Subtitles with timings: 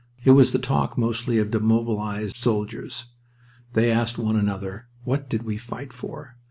[0.25, 3.05] It was the talk, mostly, of demobilized soldiers.
[3.73, 6.37] They asked one another, "What did we fight for?"